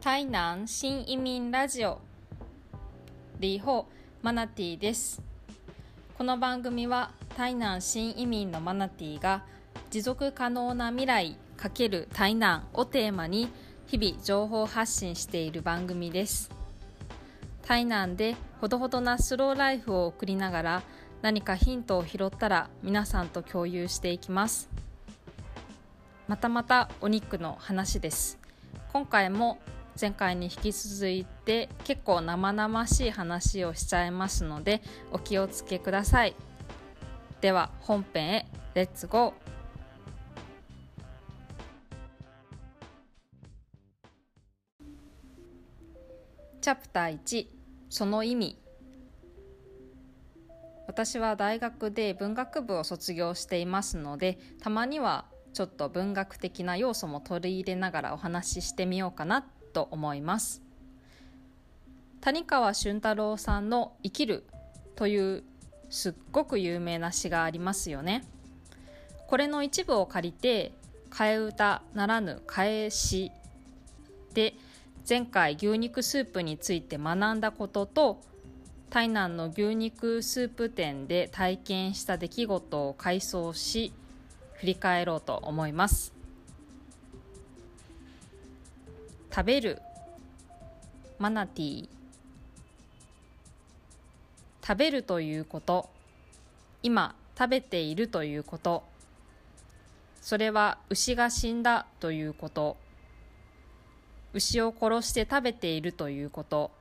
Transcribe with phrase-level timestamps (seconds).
[0.00, 1.98] 台南新移民ラジオ。
[3.40, 3.88] リーホ
[4.22, 5.20] マナティです。
[6.16, 9.42] この番組は台南新移民のマナティが
[9.90, 13.48] 持続可能な未来×台南をテーマに
[13.88, 16.48] 日々情報発信している番組です。
[17.66, 20.82] 台南でほどほどなスローライフを送りながら
[21.22, 24.70] 何かヒントを拾ったら皆さんと共有していきます。
[26.28, 28.38] またまたお肉の話です。
[28.92, 29.58] 今回も
[30.00, 34.80] 前回に引き続いて結構生々しい話をしちゃいますので
[35.10, 36.36] お気をつけください。
[37.40, 39.32] では本編へレッツゴー
[46.60, 47.46] チャプター1
[47.88, 48.58] その意味。
[50.86, 59.46] 私は大学で文学部を卒業していますのでたまにはちょっと文学的な要素も取り入れながらお話ししてみようかな
[59.78, 60.60] と思います。
[62.20, 64.42] 谷川俊太郎さんの「生きる」
[64.96, 65.44] という
[65.88, 68.24] すっごく有名な詩がありますよね。
[69.28, 70.72] これの一部を借りて
[71.10, 73.30] 替え歌ならぬ替え詩
[74.34, 74.54] で
[75.08, 78.20] 前回牛肉スープについて学んだことと
[78.90, 83.92] 台南の牛肉スープ店で体験した出来事を回想し
[84.54, 86.17] 振り返ろうと思います。
[89.38, 89.80] 食べる。
[91.20, 91.82] マナティ。
[91.82, 91.88] ー
[94.66, 95.88] 食べるということ。
[96.82, 98.82] 今食べているということ。
[100.20, 102.76] それは牛が死んだということ。
[104.32, 106.72] 牛を殺して食べているということ。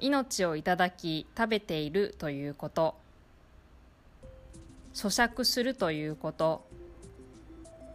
[0.00, 2.96] 命をいただき食べているということ。
[4.92, 6.66] 咀嚼するということ。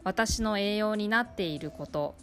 [0.03, 2.15] 私の栄養になっていること。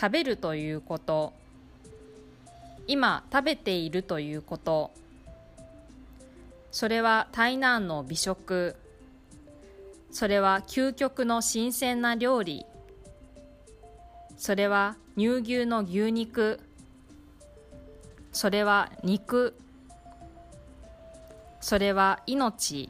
[0.00, 1.32] 食べるということ。
[2.86, 4.92] 今食べているということ。
[6.70, 8.76] それは台南の美食。
[10.12, 12.64] それは究極の新鮮な料理。
[14.36, 16.60] それは乳牛の牛肉。
[18.32, 19.56] それは肉。
[21.60, 22.88] それは命。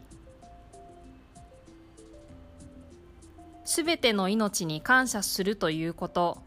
[3.64, 6.46] すべての命に感謝するということ。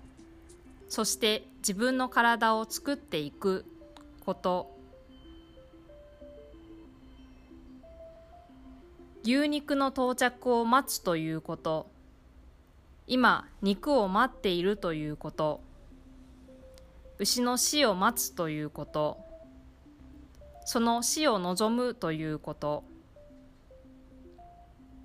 [0.92, 3.64] そして自分の体を作っていく
[4.26, 4.78] こと。
[9.24, 11.90] 牛肉の到着を待つということ。
[13.08, 15.62] 今肉を待っているということ。
[17.20, 19.18] 牛の死を待つということ。
[20.66, 22.84] その死を望むということ。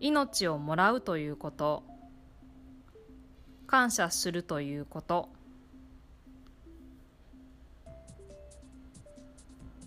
[0.01, 1.85] 命をもらうということ。
[3.69, 5.29] 感謝するということ。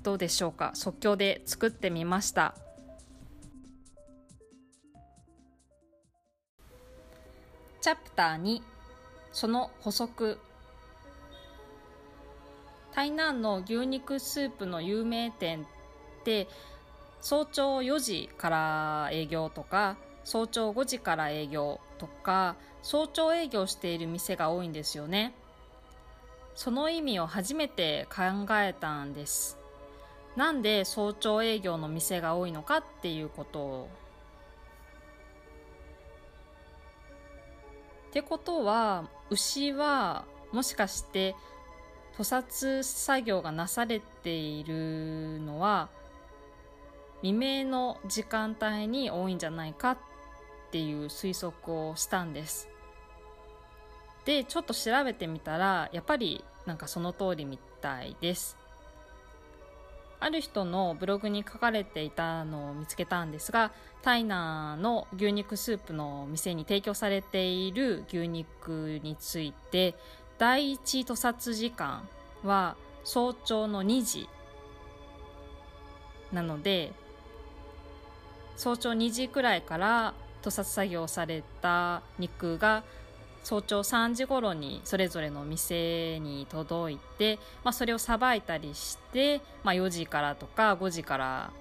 [0.01, 0.71] どうでしょうか？
[0.75, 2.55] 即興で作ってみました。
[7.81, 8.61] チャプター2
[9.31, 10.39] その補足。
[12.93, 15.61] 台南の牛肉スープの有名店
[16.21, 16.47] って
[17.21, 25.33] 早朝4時から営業とか早朝5時から営業とか早朝営業している店が多いんですよね。
[26.55, 29.58] その意味を初めて考えたんです。
[30.35, 33.89] なんで早朝営業の店が多いのかっていうことを
[38.09, 41.35] ってことは牛はもしかして
[42.17, 45.89] 屠殺作業がなされているのは
[47.21, 49.97] 未明の時間帯に多いんじゃないかっ
[50.71, 52.69] ていう推測をしたんです。
[54.25, 58.58] でちょっと調べてみたらやっぱりなんかその通りみたいです。
[60.21, 63.71] ある人のブログに書かれていたのを見つけたんですが、
[64.01, 69.95] タイナーの牛肉スープの店に提供されている牛肉について、
[70.37, 72.07] 第一屠殺時間
[72.43, 74.29] は早朝の2時
[76.33, 76.91] なので、
[78.57, 82.83] 早朝2時くらいから屠殺作業された肉が
[83.49, 91.51] 早朝3時頃にそれぞれの店に届いて、まあ、それをさばいたりして、まあ、4時からとか5時から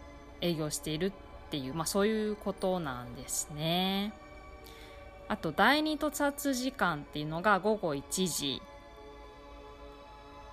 [0.42, 1.12] 営業しているっ
[1.50, 4.12] ていう、まあ、そういうことなんですね。
[5.28, 8.60] あと第二突発時間っていうのが午後1時、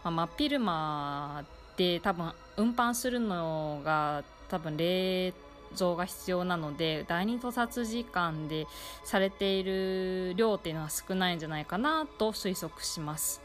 [0.06, 1.44] まあ、真っ昼間
[1.76, 5.34] で多分運搬するのが多分冷
[5.76, 8.68] 蔵が必要なので第二屠殺時間で
[9.04, 13.42] されている量っていうのは少ないんじゃないかなと推測します。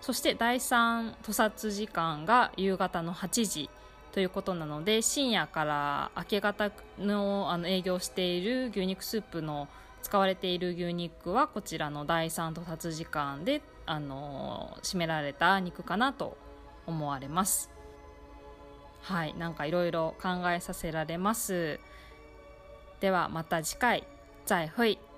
[0.00, 3.70] そして第3屠殺時間が夕方の8時
[4.12, 9.68] ということなので深夜から明け方のあの営業している牛肉スープの
[10.02, 16.36] 使われている牛肉はこちらの第3屠殺時間であの締められた肉かなと
[16.86, 17.70] 思われます。
[19.10, 21.80] はいなんかいろいろ考えさせられます。
[23.00, 24.06] ではまた次回。
[24.46, 25.09] 再会。